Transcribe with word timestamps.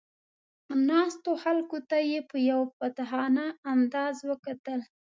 ناستو 0.87 1.31
خلکو 1.43 1.77
ته 1.89 1.97
یې 2.09 2.19
په 2.29 2.37
یو 2.49 2.61
فاتحانه 2.77 3.45
انداز 3.71 4.15
وکتل. 4.29 4.79